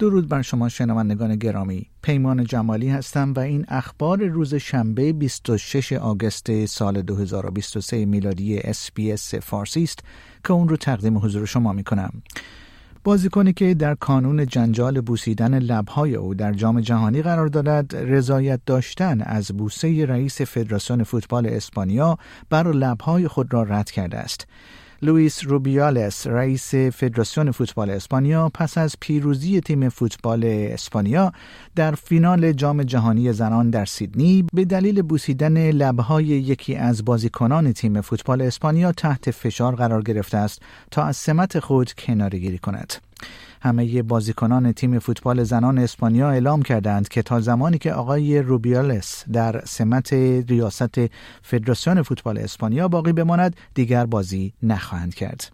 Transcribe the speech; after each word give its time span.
درود 0.00 0.28
بر 0.28 0.42
شما 0.42 0.68
شنوندگان 0.68 1.36
گرامی. 1.36 1.86
پیمان 2.02 2.44
جمالی 2.44 2.88
هستم 2.88 3.32
و 3.32 3.40
این 3.40 3.64
اخبار 3.68 4.24
روز 4.24 4.54
شنبه 4.54 5.12
26 5.12 5.92
آگوست 5.92 6.66
سال 6.66 7.02
2023 7.02 8.06
میلادی 8.06 8.58
اسپیس 8.58 9.34
فارسی 9.34 9.82
است 9.82 9.98
که 10.44 10.52
اون 10.52 10.68
رو 10.68 10.76
تقدیم 10.76 11.18
حضور 11.18 11.46
شما 11.46 11.72
می 11.72 11.84
کنم 11.84 12.22
بازیکنی 13.04 13.52
که 13.52 13.74
در 13.74 13.94
کانون 13.94 14.46
جنجال 14.46 15.00
بوسیدن 15.00 15.58
لبهای 15.58 16.14
او 16.14 16.34
در 16.34 16.52
جام 16.52 16.80
جهانی 16.80 17.22
قرار 17.22 17.46
دارد 17.46 17.96
رضایت 17.96 18.60
داشتن 18.66 19.20
از 19.20 19.48
بوسه 19.48 20.06
رئیس 20.06 20.40
فدراسیون 20.40 21.02
فوتبال 21.02 21.46
اسپانیا 21.46 22.18
بر 22.50 22.72
لبهای 22.72 23.28
خود 23.28 23.54
را 23.54 23.62
رد 23.62 23.90
کرده 23.90 24.18
است. 24.18 24.46
لوئیس 25.02 25.44
روبیالس 25.44 26.26
رئیس 26.26 26.74
فدراسیون 26.74 27.50
فوتبال 27.50 27.90
اسپانیا 27.90 28.50
پس 28.54 28.78
از 28.78 28.96
پیروزی 29.00 29.60
تیم 29.60 29.88
فوتبال 29.88 30.44
اسپانیا 30.44 31.32
در 31.76 31.94
فینال 31.94 32.52
جام 32.52 32.82
جهانی 32.82 33.32
زنان 33.32 33.70
در 33.70 33.84
سیدنی 33.84 34.44
به 34.52 34.64
دلیل 34.64 35.02
بوسیدن 35.02 35.70
لبهای 35.70 36.24
یکی 36.24 36.74
از 36.74 37.04
بازیکنان 37.04 37.72
تیم 37.72 38.00
فوتبال 38.00 38.42
اسپانیا 38.42 38.92
تحت 38.92 39.30
فشار 39.30 39.74
قرار 39.74 40.02
گرفته 40.02 40.38
است 40.38 40.62
تا 40.90 41.02
از 41.02 41.16
سمت 41.16 41.58
خود 41.58 41.92
کنارگیری 41.92 42.58
کند. 42.58 42.92
همه 43.60 44.02
بازیکنان 44.02 44.72
تیم 44.72 44.98
فوتبال 44.98 45.44
زنان 45.44 45.78
اسپانیا 45.78 46.30
اعلام 46.30 46.62
کردند 46.62 47.08
که 47.08 47.22
تا 47.22 47.40
زمانی 47.40 47.78
که 47.78 47.92
آقای 47.92 48.38
روبیالس 48.38 49.24
در 49.32 49.62
سمت 49.64 50.12
ریاست 50.48 51.00
فدراسیون 51.42 52.02
فوتبال 52.02 52.38
اسپانیا 52.38 52.88
باقی 52.88 53.12
بماند 53.12 53.56
دیگر 53.74 54.06
بازی 54.06 54.52
نخواهند 54.62 55.14
کرد. 55.14 55.52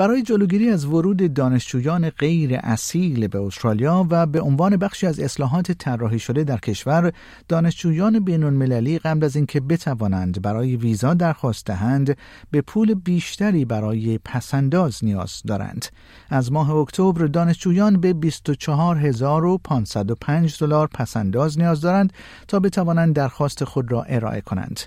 برای 0.00 0.22
جلوگیری 0.22 0.70
از 0.70 0.84
ورود 0.84 1.34
دانشجویان 1.34 2.10
غیر 2.10 2.58
اصیل 2.62 3.28
به 3.28 3.40
استرالیا 3.40 4.06
و 4.10 4.26
به 4.26 4.40
عنوان 4.40 4.76
بخشی 4.76 5.06
از 5.06 5.20
اصلاحات 5.20 5.72
طراحی 5.72 6.18
شده 6.18 6.44
در 6.44 6.56
کشور 6.56 7.12
دانشجویان 7.48 8.20
بین 8.20 8.44
المللی 8.44 8.98
قبل 8.98 9.24
از 9.24 9.36
اینکه 9.36 9.60
بتوانند 9.60 10.42
برای 10.42 10.76
ویزا 10.76 11.14
درخواست 11.14 11.66
دهند 11.66 12.16
به 12.50 12.60
پول 12.60 12.94
بیشتری 12.94 13.64
برای 13.64 14.18
پسنداز 14.18 15.04
نیاز 15.04 15.42
دارند. 15.46 15.86
از 16.30 16.52
ماه 16.52 16.70
اکتبر 16.70 17.26
دانشجویان 17.26 18.00
به 18.00 18.12
24505 18.12 20.56
دلار 20.60 20.86
پسنداز 20.86 21.58
نیاز 21.58 21.80
دارند 21.80 22.12
تا 22.48 22.60
بتوانند 22.60 23.14
درخواست 23.14 23.64
خود 23.64 23.92
را 23.92 24.02
ارائه 24.02 24.40
کنند. 24.40 24.80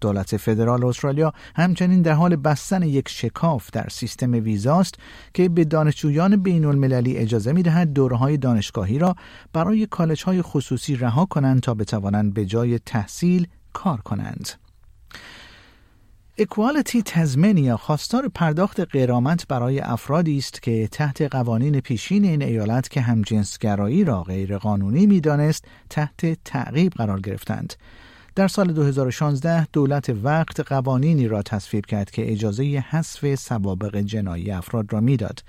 دولت 0.00 0.36
فدرال 0.36 0.84
استرالیا 0.84 1.32
همچنین 1.56 2.02
در 2.02 2.12
حال 2.12 2.36
بستن 2.36 2.82
یک 2.82 3.08
شکاف 3.08 3.70
در 3.70 3.86
سیستم 3.90 4.32
ویزاست 4.32 4.94
که 5.34 5.48
به 5.48 5.64
دانشجویان 5.64 6.36
بین 6.36 6.64
المللی 6.64 7.16
اجازه 7.16 7.52
می 7.52 7.62
دهد 7.62 7.98
های 7.98 8.36
دانشگاهی 8.36 8.98
را 8.98 9.14
برای 9.52 9.86
کالج 9.86 10.24
های 10.24 10.42
خصوصی 10.42 10.96
رها 10.96 11.24
کنند 11.24 11.60
تا 11.60 11.74
بتوانند 11.74 12.34
به 12.34 12.44
جای 12.44 12.78
تحصیل 12.78 13.46
کار 13.72 14.00
کنند. 14.00 14.48
اکوالتی 16.38 17.02
تزمنیا 17.02 17.76
خواستار 17.76 18.28
پرداخت 18.28 18.80
قرامت 18.80 19.48
برای 19.48 19.80
افرادی 19.80 20.38
است 20.38 20.62
که 20.62 20.88
تحت 20.92 21.22
قوانین 21.22 21.80
پیشین 21.80 22.24
این 22.24 22.42
ایالت 22.42 22.88
که 22.88 23.00
همجنسگرایی 23.00 24.04
را 24.04 24.22
غیرقانونی 24.22 25.06
می‌دانست 25.06 25.64
تحت 25.90 26.44
تعقیب 26.44 26.92
قرار 26.92 27.20
گرفتند 27.20 27.74
در 28.40 28.48
سال 28.48 28.72
2016 28.72 29.66
دولت 29.72 30.10
وقت 30.22 30.60
قوانینی 30.60 31.28
را 31.28 31.42
تصویب 31.42 31.86
کرد 31.86 32.10
که 32.10 32.32
اجازه 32.32 32.84
حذف 32.88 33.34
سوابق 33.34 33.96
جنایی 33.96 34.50
افراد 34.50 34.92
را 34.92 35.00
می‌داد. 35.00 35.42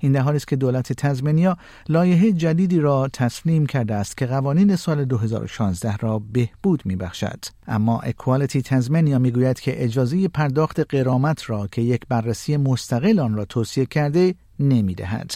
این 0.00 0.12
در 0.12 0.20
حالی 0.20 0.36
است 0.36 0.48
که 0.48 0.56
دولت 0.56 0.92
تزمنیا 0.92 1.56
لایحه 1.88 2.32
جدیدی 2.32 2.80
را 2.80 3.08
تسلیم 3.12 3.66
کرده 3.66 3.94
است 3.94 4.16
که 4.16 4.26
قوانین 4.26 4.76
سال 4.76 5.04
2016 5.04 5.96
را 5.96 6.18
بهبود 6.18 6.82
میبخشد. 6.84 7.44
اما 7.66 8.00
اکوالتی 8.00 8.62
تزمنیا 8.62 9.18
می‌گوید 9.18 9.60
که 9.60 9.84
اجازه 9.84 10.28
پرداخت 10.28 10.80
قرامت 10.80 11.50
را 11.50 11.66
که 11.66 11.82
یک 11.82 12.02
بررسی 12.08 12.56
مستقل 12.56 13.20
آن 13.20 13.36
را 13.36 13.44
توصیه 13.44 13.86
کرده 13.86 14.34
نمی‌دهد. 14.60 15.34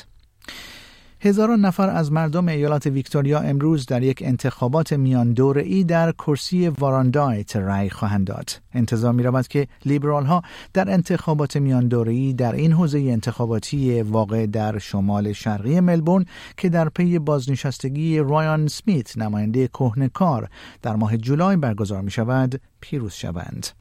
هزاران 1.22 1.60
نفر 1.60 1.88
از 1.88 2.12
مردم 2.12 2.48
ایالات 2.48 2.86
ویکتوریا 2.86 3.40
امروز 3.40 3.86
در 3.86 4.02
یک 4.02 4.22
انتخابات 4.26 4.92
میان 4.92 5.34
ای 5.56 5.84
در 5.84 6.12
کرسی 6.12 6.68
وارندایت 6.68 7.56
رأی 7.56 7.90
خواهند 7.90 8.26
داد. 8.26 8.50
انتظار 8.74 9.12
می 9.12 9.22
رود 9.22 9.48
که 9.48 9.66
لیبرال 9.84 10.24
ها 10.24 10.42
در 10.72 10.90
انتخابات 10.90 11.56
میان 11.56 11.94
ای 11.94 12.32
در 12.32 12.52
این 12.52 12.72
حوزه 12.72 12.98
انتخاباتی 12.98 14.02
واقع 14.02 14.46
در 14.46 14.78
شمال 14.78 15.32
شرقی 15.32 15.80
ملبورن 15.80 16.24
که 16.56 16.68
در 16.68 16.88
پی 16.88 17.18
بازنشستگی 17.18 18.18
رایان 18.18 18.68
سمیت 18.68 19.18
نماینده 19.18 19.68
کار 20.12 20.48
در 20.82 20.96
ماه 20.96 21.16
جولای 21.16 21.56
برگزار 21.56 22.02
می 22.02 22.10
شود 22.10 22.60
پیروز 22.80 23.12
شوند. 23.12 23.79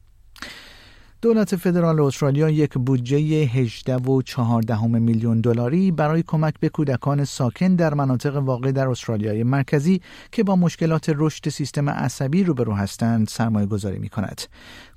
دولت 1.22 1.56
فدرال 1.56 2.00
استرالیا 2.00 2.50
یک 2.50 2.74
بودجه 2.74 3.18
18 3.18 3.96
و 3.96 4.22
14 4.22 4.88
میلیون 4.88 5.42
دلاری 5.42 5.92
برای 5.92 6.24
کمک 6.28 6.54
به 6.60 6.70
کودکان 6.70 7.26
ساکن 7.26 7.76
در 7.76 7.94
مناطق 7.94 8.36
واقع 8.36 8.72
در 8.72 8.88
استرالیای 8.88 9.44
مرکزی 9.44 10.02
که 10.32 10.44
با 10.44 10.56
مشکلات 10.56 11.12
رشد 11.16 11.50
سیستم 11.50 11.90
عصبی 11.90 12.44
روبرو 12.44 12.74
هستند 12.74 13.28
سرمایه 13.28 13.66
گذاری 13.66 14.00
می 14.00 14.10
کند. 14.10 14.42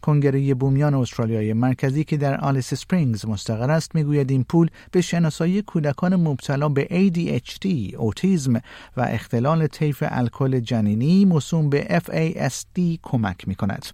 کنگره 0.03 0.55
بومیان 0.55 0.95
استرالیای 0.95 1.53
مرکزی 1.53 2.05
که 2.05 2.17
در 2.17 2.41
آلیس 2.41 2.75
سپرینگز 2.75 3.27
مستقر 3.27 3.71
است 3.71 3.95
می‌گوید 3.95 4.31
این 4.31 4.45
پول 4.45 4.69
به 4.93 5.01
شناسایی 5.01 5.63
کودکان 5.63 6.17
مبتلا 6.17 6.69
به 6.69 6.85
ADHD، 6.85 7.95
اوتیزم 7.97 8.57
و 8.97 9.01
اختلال 9.01 9.67
طیف 9.67 10.05
الکل 10.07 10.61
جنینی 10.61 11.25
موسوم 11.25 11.71
به 11.71 12.01
FASD 12.07 12.99
کمک 13.03 13.49
می 13.49 13.55
کند. 13.55 13.87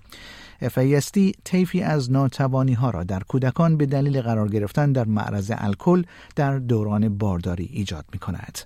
FASD 0.62 1.32
طیفی 1.44 1.82
از 1.82 2.12
ناتوانی 2.12 2.72
ها 2.72 2.90
را 2.90 3.04
در 3.04 3.20
کودکان 3.20 3.76
به 3.76 3.86
دلیل 3.86 4.20
قرار 4.20 4.48
گرفتن 4.48 4.92
در 4.92 5.04
معرض 5.04 5.52
الکل 5.54 6.02
در 6.36 6.58
دوران 6.58 7.18
بارداری 7.18 7.70
ایجاد 7.72 8.04
می 8.12 8.18
کند. 8.18 8.58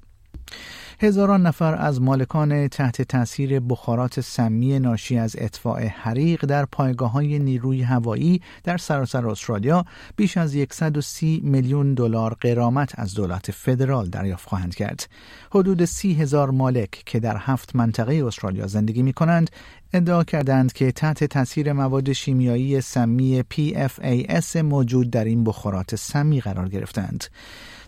هزاران 1.02 1.46
نفر 1.46 1.74
از 1.74 2.02
مالکان 2.02 2.68
تحت 2.68 3.02
تاثیر 3.02 3.60
بخارات 3.60 4.20
سمی 4.20 4.78
ناشی 4.78 5.18
از 5.18 5.36
اطفاع 5.38 5.86
حریق 5.86 6.46
در 6.46 6.64
پایگاه 6.64 7.10
های 7.10 7.38
نیروی 7.38 7.82
هوایی 7.82 8.42
در 8.64 8.76
سراسر 8.76 9.28
استرالیا 9.28 9.84
بیش 10.16 10.36
از 10.36 10.56
130 10.70 11.40
میلیون 11.44 11.94
دلار 11.94 12.36
قرامت 12.40 12.98
از 12.98 13.14
دولت 13.14 13.50
فدرال 13.50 14.08
دریافت 14.08 14.48
خواهند 14.48 14.74
کرد. 14.74 15.08
حدود 15.50 15.84
سی 15.84 16.14
هزار 16.14 16.50
مالک 16.50 16.90
که 17.06 17.20
در 17.20 17.36
هفت 17.36 17.76
منطقه 17.76 18.24
استرالیا 18.26 18.66
زندگی 18.66 19.02
می 19.02 19.12
کنند 19.12 19.50
ادعا 19.92 20.24
کردند 20.24 20.72
که 20.72 20.92
تحت 20.92 21.24
تاثیر 21.24 21.72
مواد 21.72 22.12
شیمیایی 22.12 22.80
سمی 22.80 23.44
PFAS 23.54 24.56
موجود 24.56 25.10
در 25.10 25.24
این 25.24 25.44
بخارات 25.44 25.96
سمی 25.96 26.40
قرار 26.40 26.68
گرفتند. 26.68 27.24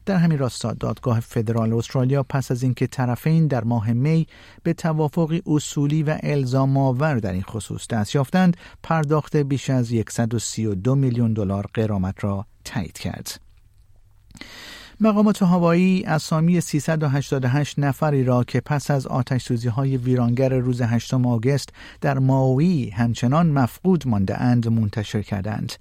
در 0.06 0.16
همین 0.16 0.38
راستا 0.38 0.72
دادگاه 0.72 1.20
فدرال 1.20 1.72
استرالیا 1.72 2.22
پس 2.22 2.50
از 2.50 2.62
اینکه 2.62 2.86
طرفین 2.86 3.46
در 3.46 3.64
ماه 3.64 3.92
می 3.92 4.26
به 4.62 4.72
توافقی 4.72 5.42
اصولی 5.46 6.02
و 6.02 6.18
الزام 6.22 6.76
آور 6.76 7.18
در 7.18 7.32
این 7.32 7.42
خصوص 7.42 7.88
دست 7.88 8.14
یافتند 8.14 8.56
پرداخت 8.82 9.36
بیش 9.36 9.70
از 9.70 9.92
132 10.10 10.94
میلیون 10.94 11.32
دلار 11.32 11.66
قرامت 11.74 12.24
را 12.24 12.46
تایید 12.64 12.98
کرد. 12.98 13.40
مقامات 15.00 15.42
هوایی 15.42 16.04
اسامی 16.06 16.60
388 16.60 17.78
نفری 17.78 18.24
را 18.24 18.44
که 18.44 18.60
پس 18.60 18.90
از 18.90 19.06
آتش 19.06 19.42
سوزی 19.42 19.68
های 19.68 19.96
ویرانگر 19.96 20.54
روز 20.54 20.82
8 20.82 21.14
آگوست 21.14 21.68
در 22.00 22.18
ماوی 22.18 22.90
همچنان 22.90 23.46
مفقود 23.46 24.08
مانده 24.08 24.40
اند 24.40 24.68
منتشر 24.68 25.22
کردند. 25.22 25.72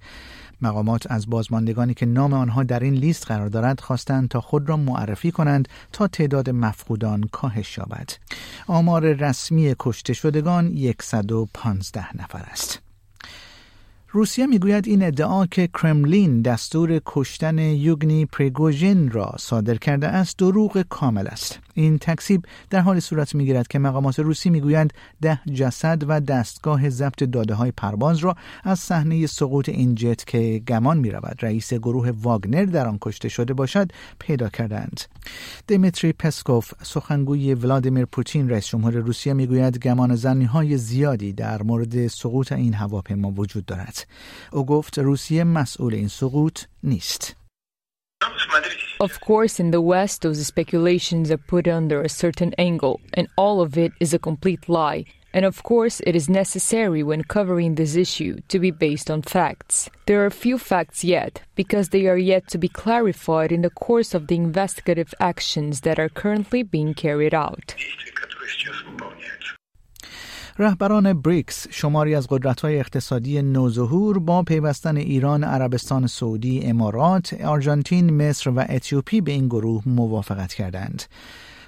مقامات 0.62 1.10
از 1.10 1.30
بازماندگانی 1.30 1.94
که 1.94 2.06
نام 2.06 2.32
آنها 2.32 2.62
در 2.62 2.80
این 2.80 2.94
لیست 2.94 3.26
قرار 3.26 3.48
دارد 3.48 3.80
خواستند 3.80 4.28
تا 4.28 4.40
خود 4.40 4.68
را 4.68 4.76
معرفی 4.76 5.30
کنند 5.30 5.68
تا 5.92 6.06
تعداد 6.06 6.50
مفقودان 6.50 7.24
کاهش 7.32 7.78
یابد. 7.78 8.10
آمار 8.66 9.12
رسمی 9.12 9.74
کشته 9.78 10.12
شدگان 10.12 10.92
115 11.02 12.22
نفر 12.22 12.42
است. 12.50 12.80
روسیه 14.10 14.46
می‌گوید 14.46 14.88
این 14.88 15.02
ادعا 15.02 15.46
که 15.46 15.66
کرملین 15.82 16.42
دستور 16.42 17.00
کشتن 17.06 17.58
یوگنی 17.58 18.26
پریگوژین 18.26 19.10
را 19.10 19.34
صادر 19.38 19.74
کرده 19.74 20.08
است 20.08 20.38
دروغ 20.38 20.84
کامل 20.88 21.26
است 21.26 21.60
این 21.74 21.98
تکسیب 21.98 22.46
در 22.70 22.80
حال 22.80 23.00
صورت 23.00 23.34
می‌گیرد 23.34 23.68
که 23.68 23.78
مقامات 23.78 24.18
روسی 24.18 24.50
می‌گویند 24.50 24.92
ده 25.22 25.40
جسد 25.54 26.02
و 26.08 26.20
دستگاه 26.20 26.90
ضبط 26.90 27.24
داده 27.24 27.54
های 27.54 27.70
پرواز 27.70 28.18
را 28.18 28.36
از 28.64 28.78
صحنه 28.78 29.26
سقوط 29.26 29.68
این 29.68 29.94
جت 29.94 30.24
که 30.26 30.62
گمان 30.68 30.98
می 30.98 31.10
رود 31.10 31.38
رئیس 31.42 31.74
گروه 31.74 32.10
واگنر 32.10 32.64
در 32.64 32.86
آن 32.86 32.98
کشته 33.00 33.28
شده 33.28 33.54
باشد 33.54 33.90
پیدا 34.18 34.48
کردند. 34.48 35.00
دمیتری 35.68 36.12
پسکوف 36.12 36.72
سخنگوی 36.82 37.54
ولادیمیر 37.54 38.04
پوتین 38.04 38.50
رئیس 38.50 38.66
جمهور 38.66 38.94
روسیه 38.94 39.32
می‌گوید 39.32 39.78
گمان 39.78 40.14
زنی 40.14 40.44
های 40.44 40.76
زیادی 40.76 41.32
در 41.32 41.62
مورد 41.62 42.06
سقوط 42.06 42.52
این 42.52 42.74
هواپیما 42.74 43.30
وجود 43.30 43.66
دارد. 43.66 44.06
او 44.52 44.66
گفت 44.66 44.98
روسیه 44.98 45.44
مسئول 45.44 45.94
این 45.94 46.08
سقوط 46.08 46.60
نیست. 46.82 47.36
Of 49.04 49.20
course, 49.20 49.60
in 49.60 49.70
the 49.70 49.82
West, 49.82 50.22
those 50.22 50.46
speculations 50.46 51.30
are 51.30 51.36
put 51.36 51.68
under 51.68 52.00
a 52.00 52.08
certain 52.08 52.54
angle, 52.56 53.02
and 53.12 53.28
all 53.36 53.60
of 53.60 53.76
it 53.76 53.92
is 54.00 54.14
a 54.14 54.18
complete 54.18 54.66
lie. 54.66 55.04
And 55.34 55.44
of 55.44 55.62
course, 55.62 56.00
it 56.06 56.16
is 56.16 56.30
necessary 56.30 57.02
when 57.02 57.24
covering 57.24 57.74
this 57.74 57.96
issue 57.96 58.40
to 58.48 58.58
be 58.58 58.70
based 58.70 59.10
on 59.10 59.20
facts. 59.20 59.90
There 60.06 60.24
are 60.24 60.30
few 60.30 60.56
facts 60.56 61.04
yet, 61.04 61.42
because 61.54 61.90
they 61.90 62.06
are 62.06 62.16
yet 62.16 62.48
to 62.48 62.56
be 62.56 62.68
clarified 62.68 63.52
in 63.52 63.60
the 63.60 63.68
course 63.68 64.14
of 64.14 64.28
the 64.28 64.36
investigative 64.36 65.12
actions 65.20 65.82
that 65.82 65.98
are 65.98 66.08
currently 66.08 66.62
being 66.62 66.94
carried 66.94 67.34
out. 67.34 67.74
رهبران 70.58 71.12
بریکس 71.12 71.66
شماری 71.70 72.14
از 72.14 72.26
قدرت‌های 72.30 72.78
اقتصادی 72.78 73.42
نوظهور 73.42 74.18
با 74.18 74.42
پیوستن 74.42 74.96
ایران، 74.96 75.44
عربستان 75.44 76.06
سعودی، 76.06 76.60
امارات، 76.60 77.34
آرژانتین، 77.44 78.28
مصر 78.28 78.50
و 78.50 78.64
اتیوپی 78.68 79.20
به 79.20 79.32
این 79.32 79.46
گروه 79.46 79.82
موافقت 79.86 80.54
کردند. 80.54 81.02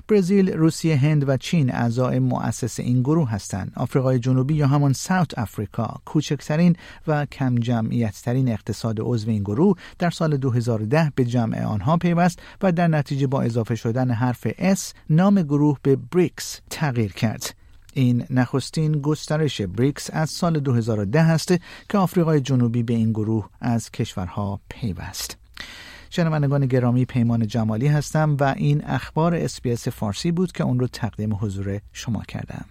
برزیل، 0.09 0.53
روسیه، 0.53 0.97
هند 0.97 1.29
و 1.29 1.37
چین 1.37 1.75
اعضای 1.75 2.19
مؤسس 2.19 2.81
این 2.81 3.00
گروه 3.00 3.31
هستند. 3.31 3.73
آفریقای 3.77 4.19
جنوبی 4.19 4.55
یا 4.55 4.67
همان 4.67 4.93
ساوت 4.93 5.38
آفریقا 5.38 5.94
کوچکترین 6.05 6.77
و 7.06 7.27
کم 7.27 7.55
جمعیتترین 7.55 8.49
اقتصاد 8.49 8.97
عضو 9.00 9.31
این 9.31 9.43
گروه 9.43 9.77
در 9.99 10.11
سال 10.11 10.37
2010 10.37 11.12
به 11.15 11.25
جمع 11.25 11.65
آنها 11.65 11.97
پیوست 11.97 12.38
و 12.62 12.73
در 12.73 12.88
نتیجه 12.88 13.27
با 13.27 13.43
اضافه 13.43 13.75
شدن 13.75 14.11
حرف 14.11 14.49
S 14.77 14.81
نام 15.11 15.43
گروه 15.43 15.79
به 15.83 15.97
بریکس 15.97 16.61
تغییر 16.71 17.12
کرد. 17.12 17.65
این 17.96 18.25
نخستین 18.31 18.93
گسترش 18.93 19.60
بریکس 19.60 20.10
از 20.12 20.31
سال 20.31 20.60
2010 20.60 21.20
است 21.20 21.54
که 21.88 21.98
آفریقای 21.98 22.40
جنوبی 22.40 22.82
به 22.82 22.94
این 22.94 23.10
گروه 23.10 23.48
از 23.60 23.90
کشورها 23.90 24.60
پیوست. 24.69 25.37
شنوندگان 26.10 26.66
گرامی 26.66 27.04
پیمان 27.04 27.46
جمالی 27.46 27.87
هستم 27.87 28.37
و 28.40 28.54
این 28.56 28.84
اخبار 28.84 29.34
اسپیس 29.34 29.88
فارسی 29.88 30.32
بود 30.32 30.52
که 30.52 30.64
اون 30.64 30.81
رو 30.81 30.87
تقدیم 30.87 31.34
حضور 31.34 31.81
شما 31.93 32.22
کردم. 32.28 32.64